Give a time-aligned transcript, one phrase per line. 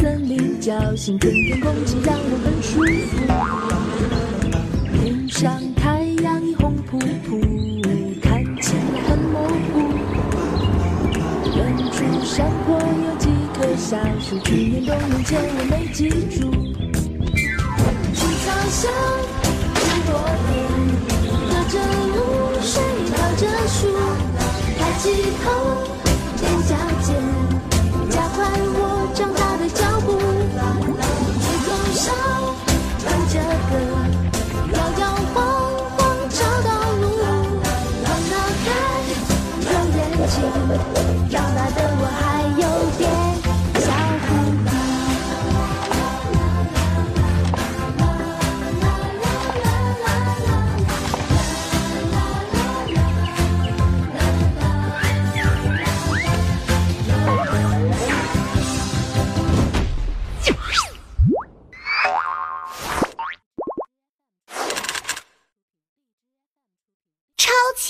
[0.00, 3.16] 森林叫醒，春天空气让我很舒服。
[4.92, 7.40] 天上太阳已红扑扑，
[8.20, 9.74] 看起来很模糊。
[11.56, 11.58] 远
[11.90, 11.96] 处
[12.26, 13.24] 山坡有几
[13.54, 16.52] 棵小树，去年冬眠前我没记住。
[18.12, 18.92] 青草香，
[19.74, 20.12] 紫罗
[20.50, 20.54] 莲。
[21.48, 21.74] 隔着
[22.12, 22.16] 露
[22.60, 22.84] 水，
[23.16, 23.80] 靠着树，
[24.78, 25.04] 抬起
[25.42, 25.44] 头，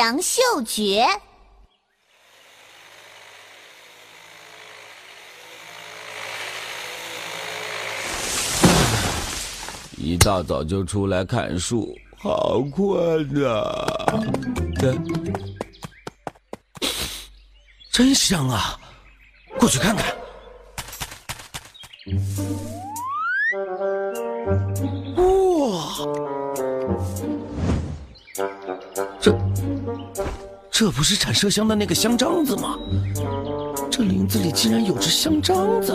[0.00, 1.06] 强嗅觉，
[9.98, 13.50] 一大早就出来看树，好困呐、
[14.80, 14.96] 呃
[17.92, 18.80] 真香啊！
[19.58, 20.16] 过去看看。
[25.16, 25.94] 哇，
[30.80, 32.78] 这不是产麝香的那个香樟子吗？
[33.90, 35.92] 这林子里竟然有只香樟子。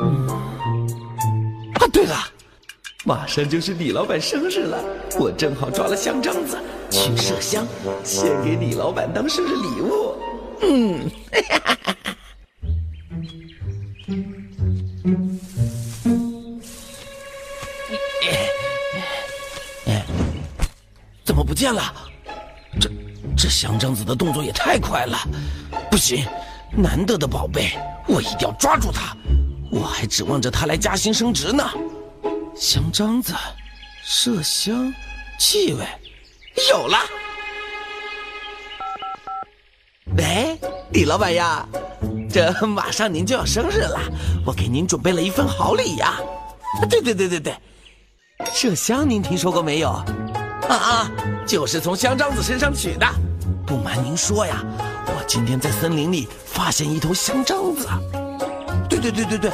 [0.00, 0.28] 嗯，
[1.74, 2.16] 啊，对了。
[3.04, 4.78] 马上就是李老板生日了，
[5.18, 6.56] 我正好抓了香樟子，
[6.88, 7.66] 取麝香，
[8.04, 10.14] 献给李老板当生日礼物。
[10.60, 11.10] 嗯，
[19.86, 20.06] 哎，
[21.26, 21.92] 怎么不见了？
[23.36, 25.18] 这香樟子的动作也太快了，
[25.90, 26.24] 不行，
[26.70, 29.16] 难得的宝贝，我一定要抓住它，
[29.70, 31.68] 我还指望着它来加薪升职呢。
[32.56, 33.34] 香樟子，
[34.06, 34.94] 麝香，
[35.38, 35.84] 气味，
[36.70, 36.98] 有了！
[40.16, 40.58] 喂，
[40.92, 41.66] 李老板呀，
[42.30, 44.00] 这马上您就要生日了，
[44.46, 46.20] 我给您准备了一份好礼呀！
[46.88, 47.54] 对对对对对，
[48.52, 50.02] 麝香您听说过没有？
[50.68, 51.10] 啊啊，
[51.46, 53.06] 就是从香樟子身上取的。
[53.66, 54.62] 不瞒您说呀，
[55.06, 57.88] 我今天在森林里发现一头香樟子。
[58.88, 59.50] 对对对对对。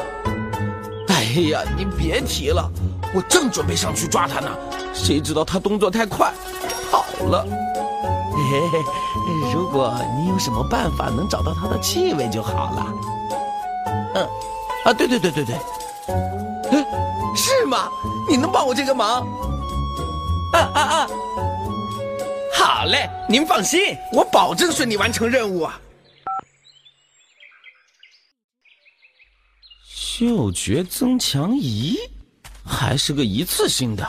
[1.08, 2.68] 哎呀，您别提了，
[3.14, 4.50] 我正准备上去抓它呢，
[4.92, 6.32] 谁知道它动作太快，
[6.90, 7.46] 跑了。
[8.32, 8.78] 嘿嘿，
[9.52, 12.86] 如果你有什么办法能找到它的气味就好了。
[14.14, 14.28] 嗯，
[14.84, 15.54] 啊，对对对对对，
[16.72, 16.84] 嗯，
[17.36, 17.88] 是吗？
[18.28, 19.24] 你能帮我这个忙？
[20.52, 21.08] 啊啊啊！
[22.52, 25.80] 好嘞，您放心，我保证顺利完成任务啊。
[29.84, 31.96] 嗅觉增强仪，
[32.64, 34.06] 还是个一次性的，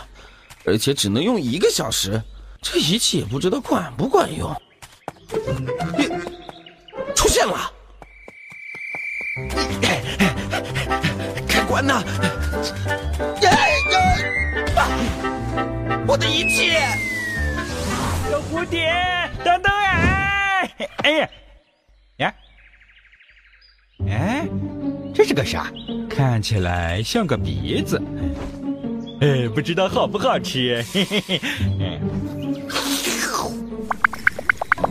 [0.66, 2.22] 而且只能用一个小时。
[2.62, 4.54] 这仪器也不知道管不管用。
[5.98, 6.10] 咦
[7.16, 7.72] 出现了！
[11.48, 12.04] 开关呢？
[13.42, 14.01] 哎呀！
[16.08, 16.80] 我的一切！
[18.30, 18.92] 小蝴蝶，
[19.44, 20.70] 等等哎！
[21.04, 21.30] 哎呀，
[22.18, 22.34] 呀，
[24.10, 24.48] 哎，
[25.14, 25.72] 这是个啥？
[26.10, 28.02] 看起来像个鼻子。
[29.22, 30.84] 哎，不知道好不好吃？
[30.92, 31.40] 嘿嘿嘿。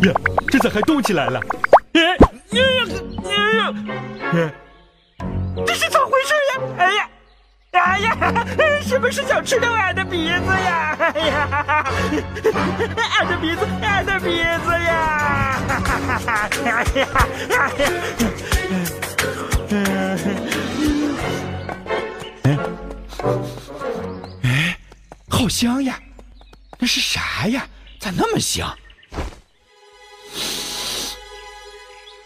[0.06, 0.12] 呀，
[0.48, 1.40] 这咋还动起来了？
[1.94, 2.16] 哎呀
[2.52, 2.62] 呀
[3.56, 3.74] 呀！
[4.32, 4.54] 哎，
[5.66, 6.62] 这是咋回事呀？
[6.78, 7.09] 哎呀！
[7.82, 8.16] 哎呀，
[8.82, 10.96] 是不是想吃掉俺的鼻子呀？
[10.98, 11.84] 哎呀，
[13.18, 15.58] 俺的鼻子，俺的鼻子呀！
[16.66, 17.06] 哎呀，
[19.70, 19.86] 哎呀！
[22.42, 22.46] 哎，
[24.44, 24.76] 哎，
[25.28, 25.98] 好香呀！
[26.78, 27.66] 那是啥呀？
[27.98, 28.76] 咋那么香？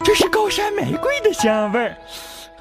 [0.03, 1.97] 这是高高山玫瑰的香味儿，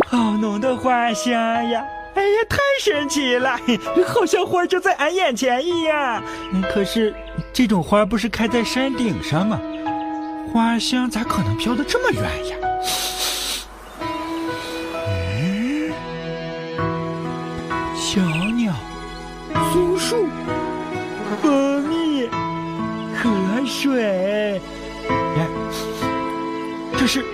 [0.08, 1.30] 好浓的花香
[1.68, 1.84] 呀！
[2.14, 3.58] 哎呀，太神奇了，
[4.06, 6.22] 好像花就在俺眼前一样。
[6.72, 7.14] 可是
[7.52, 9.60] 这种花不是开在山顶上吗？
[10.52, 12.56] 花香咋可能飘得这么远呀？
[17.96, 18.20] 小
[18.52, 18.72] 鸟、
[19.72, 20.28] 松树、
[21.42, 22.28] 蜂蜜、
[23.16, 24.60] 河水，
[25.08, 25.48] 哎，
[26.96, 27.24] 这是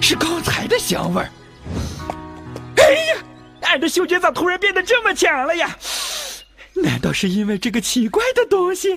[0.00, 1.28] 是刚才的香味儿。
[3.70, 5.78] 俺的嗅觉咋突然变得这么强了呀？
[6.74, 8.94] 难道是因为这个奇怪的东西？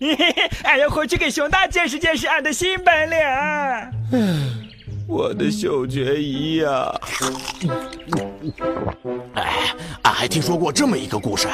[0.00, 3.18] 嘿嘿嘿，俺要回去给熊大见识见识俺的新本领。
[5.06, 6.98] 我的嗅觉仪呀！
[9.34, 11.46] 哎，俺还听说过这么一个故事，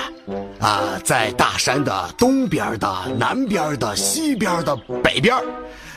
[0.60, 2.88] 啊，在大山的东边的、
[3.18, 5.36] 南边的、西边的、北边，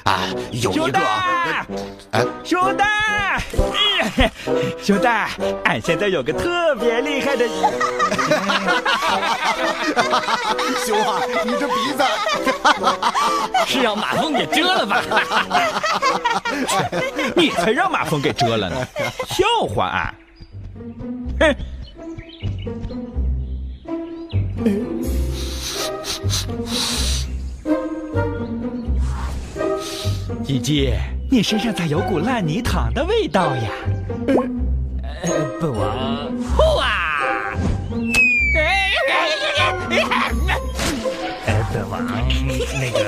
[0.04, 1.66] 啊，有一熊个，大，
[2.12, 2.86] 哎，熊大，
[4.82, 5.30] 熊大，
[5.64, 7.48] 俺现在有个特别厉害的。
[10.86, 12.04] 熊啊，你这鼻子，
[13.66, 15.02] 是让马蜂给蛰了吧？
[17.36, 18.76] 你才让马蜂给蛰了呢！
[19.30, 20.14] 笑话啊！
[21.40, 21.56] 哼！
[30.54, 30.94] 吉吉，
[31.32, 33.64] 你身上咋有股烂泥塘的味道呀？
[35.60, 37.56] 本王，呼啊！
[38.56, 38.92] 哎，
[41.74, 43.00] 本王那个，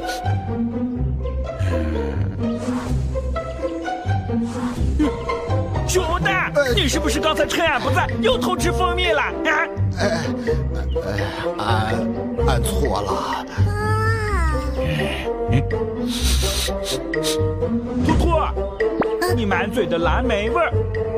[5.88, 9.22] 熊大，你是不是刚才趁俺不在又偷吃蜂蜜了？
[9.22, 9.32] 啊！
[11.58, 12.06] 俺
[12.46, 13.10] 俺错了，
[18.06, 20.70] 兔兔，你满嘴的蓝莓味儿，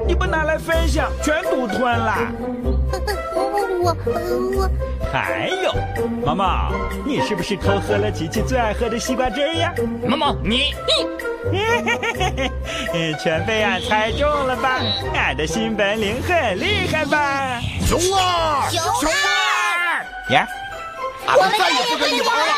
[0.06, 2.14] 你不拿来分享，全独吞了。
[3.34, 3.43] 我
[3.82, 3.96] 我
[4.56, 4.70] 我
[5.12, 5.74] 还有，
[6.24, 6.72] 毛毛，
[7.04, 9.74] 你是不是偷喝了琪琪最爱喝的西瓜汁呀？
[10.06, 10.72] 毛毛你
[12.92, 14.80] 嗯， 全被俺猜中了吧？
[15.14, 17.60] 俺的新本领很厉害吧？
[17.80, 20.46] 熊二，熊熊二，呀，
[21.26, 22.54] 俺们再也不跟你玩了。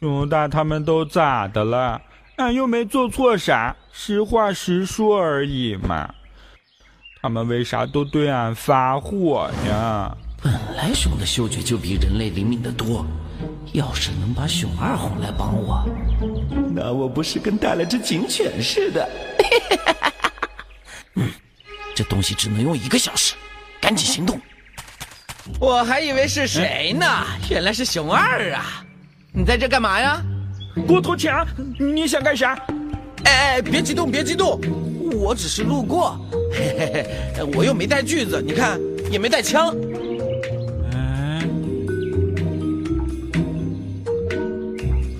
[0.00, 2.00] 熊大他们都咋的了？
[2.36, 6.14] 俺又没做错啥，实话实说而已嘛。
[7.20, 10.16] 他们为啥都对俺发火呀？
[10.42, 13.04] 本来熊的嗅觉就比人类灵敏得多，
[13.72, 15.84] 要是能把熊二哄来帮我，
[16.72, 19.08] 那我不是跟带了只警犬似的？
[21.16, 21.28] 嗯，
[21.94, 23.34] 这东西只能用一个小时，
[23.80, 24.40] 赶紧行动！
[25.58, 27.06] 我还以为是谁呢，
[27.50, 28.84] 原来是熊二啊！
[29.32, 30.22] 你在这干嘛呀？
[30.86, 31.44] 郭头强，
[31.78, 32.54] 你想干啥？
[33.24, 34.60] 哎哎，别激动，别激动，
[35.14, 36.16] 我只是路过，
[36.52, 38.78] 嘿嘿嘿，我又没带锯子，你看
[39.10, 39.74] 也没带枪。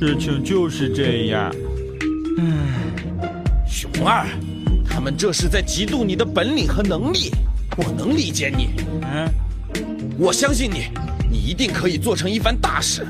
[0.01, 1.53] 事情就是这样。
[2.39, 2.69] 嗯
[3.67, 4.25] 熊二，
[4.89, 7.33] 他们这是在嫉妒你的本领和能力，
[7.77, 8.71] 我能理解你，
[9.03, 9.29] 嗯，
[10.17, 10.85] 我相信你，
[11.29, 13.05] 你一定可以做成一番大事。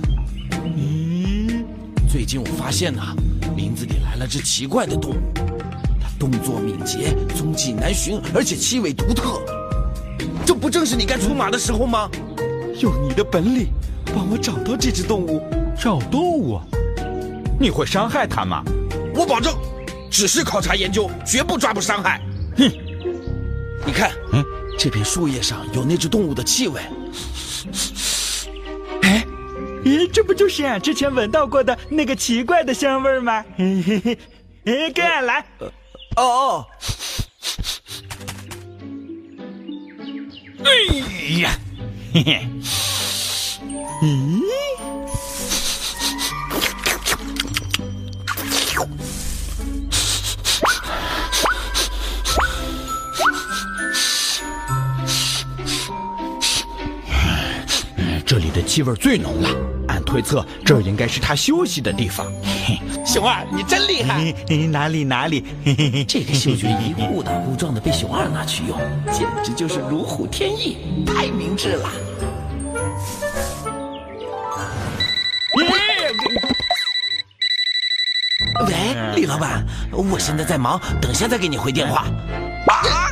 [0.64, 1.62] 嗯，
[2.10, 3.14] 最近我发现呐、
[3.54, 5.32] 林子里来了只奇怪的动物，
[6.00, 9.42] 它动作敏捷，踪迹难寻，而且气味独特。
[10.46, 12.08] 这不正是你该出马的时候吗？
[12.80, 13.66] 用你的本领，
[14.06, 15.42] 帮我找到这只动物。
[15.80, 16.58] 找动物？
[17.58, 18.62] 你会伤害它吗？
[19.14, 19.52] 我保证，
[20.10, 22.20] 只是考察研究，绝不抓捕伤害。
[22.56, 22.70] 哼，
[23.84, 24.44] 你看，嗯，
[24.78, 26.80] 这片树叶上有那只动物的气味。
[29.02, 29.26] 哎，
[29.84, 33.44] 咦，这不就是俺之前闻到过的那个奇怪的香味吗？
[33.56, 34.18] 嘿嘿嘿，
[34.64, 35.44] 哎，跟俺来。
[36.16, 36.66] 哦哦，
[40.64, 40.70] 哎
[41.40, 41.50] 呀，
[42.12, 42.48] 嘿嘿，
[44.02, 44.42] 咦，
[58.38, 59.48] 这里的气味最浓了，
[59.88, 62.24] 按推测这儿应该是他休息的地方。
[62.44, 64.32] 嘿熊二，你真厉害！
[64.70, 68.78] 哪里哪里，嘿嘿嘿， 这个嗅觉仪误打误撞的被熊二拿去用，
[69.10, 71.90] 简直就是如虎添翼，太明智了。
[75.56, 75.66] 喂，
[79.16, 82.06] 李老板，我现在在忙，等下再给你回电话。
[82.64, 83.10] 马航，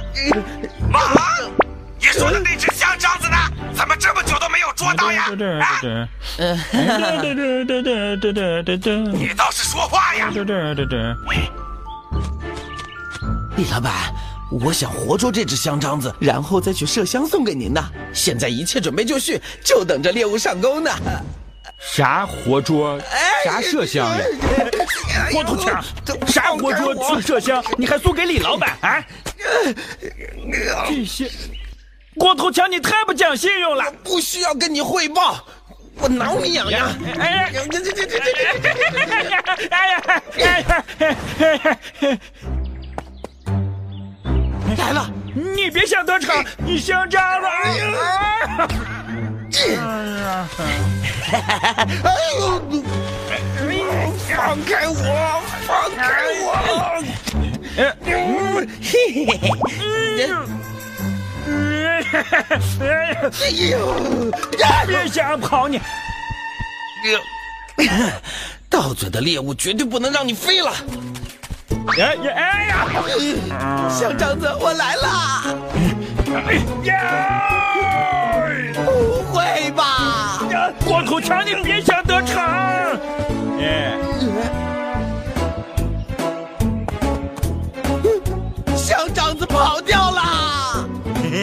[0.88, 1.50] 马航，
[1.98, 3.36] 你说的那只香肠子呢？
[3.74, 5.26] 怎么这么久都没有捉到呀？
[5.60, 5.78] 啊，
[9.12, 10.30] 你倒是说话呀！
[13.56, 13.92] 李老板，
[14.50, 17.82] 我想活捉这只香樟子，然后再去麝香送给您呢。
[18.12, 20.90] 现在一切准备就绪，就等着猎物上钩呢。
[21.78, 22.98] 啥活捉？
[23.44, 24.24] 啥麝香呀？
[25.32, 25.82] 光头强，
[26.26, 27.64] 啥活捉吃麝香？
[27.78, 29.02] 你还送给李老板啊？
[30.88, 31.30] 这些，
[32.18, 33.84] 光头强，你太不讲信用了！
[34.02, 35.44] 不需要跟你汇报，
[35.98, 36.88] 我挠你痒痒。
[37.18, 37.62] 哎呀！
[37.70, 38.40] 这这这这这这！
[39.68, 40.02] 哎呀！
[41.38, 41.78] 哎呀！
[44.78, 47.48] 来了，你别想得逞，你香渣了！
[47.48, 48.68] 哎呀！
[52.04, 52.62] 哎呦！
[54.36, 55.42] 放开我！
[55.66, 56.00] 放开
[56.42, 56.46] 我！
[57.76, 58.08] 嘿嘿
[58.80, 60.30] 嘿！
[62.80, 64.30] 哎呦！
[64.86, 65.80] 别想跑你！
[68.68, 70.72] 到嘴的猎物绝对不能让你飞了！
[71.98, 72.86] 哎呀哎呀！
[73.88, 75.44] 小长子，我来啦！
[76.48, 76.54] 哎！
[76.84, 77.75] 呀！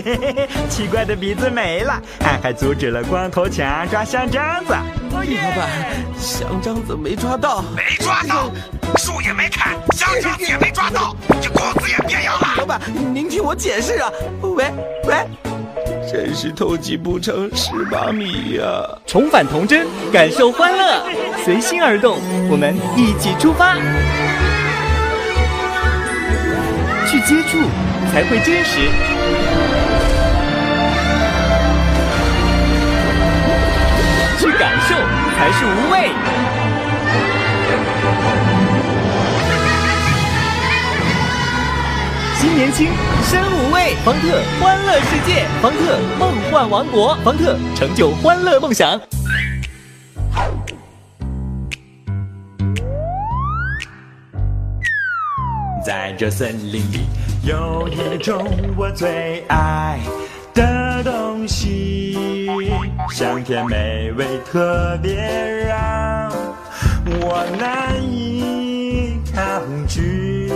[0.69, 4.73] 奇怪的鼻子没了，俺还阻止了光头强抓香樟子。
[5.21, 5.69] 李老板，
[6.17, 8.51] 香樟子没抓到，没抓到，
[8.97, 12.55] 树也没砍，香樟子也没抓到，这裤子也别要了。
[12.57, 12.81] 老板，
[13.13, 14.11] 您听我解释啊！
[14.41, 14.65] 喂
[15.05, 15.15] 喂，
[16.11, 18.83] 真是偷鸡不成蚀把米呀！
[19.05, 21.05] 重返童真，感受欢乐，
[21.45, 22.17] 随心而动，
[22.49, 23.75] 我们一起出发，
[27.07, 27.59] 去接触
[28.11, 28.89] 才会真实，
[34.63, 36.09] 感受才是无畏。
[42.37, 42.87] 新年轻，
[43.23, 43.93] 身无畏。
[44.05, 48.97] 方特欢乐世界，方特梦幻王国，方特成就欢乐梦想。
[55.85, 57.01] 在这森林里，
[57.45, 59.99] 有一种我最爱
[60.53, 62.02] 的东西，
[63.13, 66.31] 香甜美味，特别让
[67.05, 70.49] 我难以抗拒。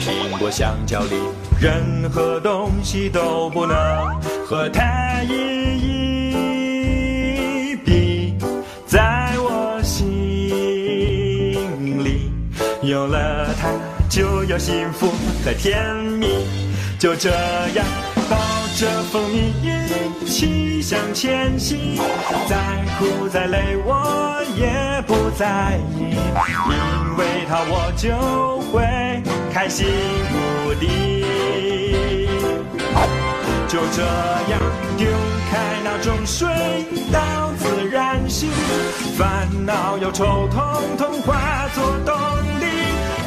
[0.00, 1.16] 苹果、香蕉里，
[1.60, 3.76] 任何东西都不能
[4.46, 5.32] 和它一
[7.72, 8.36] 一比，
[8.86, 10.04] 在我心
[12.04, 12.30] 里。
[12.82, 13.72] 有了它，
[14.08, 15.12] 就有幸福
[15.44, 16.46] 和甜蜜。
[17.00, 17.30] 就这
[17.74, 17.84] 样，
[18.72, 21.98] 抱着蜂蜜一起向前行，
[22.48, 22.56] 再
[22.98, 26.16] 苦再累我也不在意，
[26.70, 29.86] 因为它我就会开心
[30.32, 31.26] 无敌。
[33.68, 34.02] 就这
[34.50, 34.58] 样
[34.96, 35.06] 丢
[35.50, 36.48] 开那种睡
[37.12, 38.48] 到自然醒，
[39.18, 42.16] 烦恼忧愁统统化作动
[42.58, 42.64] 力。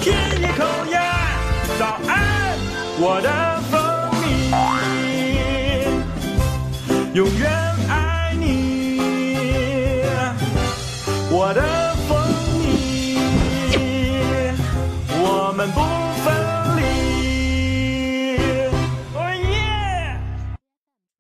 [0.02, 1.02] 舔一口呀，
[1.78, 2.58] 早安，
[2.98, 3.62] 我的
[7.16, 7.65] 永远。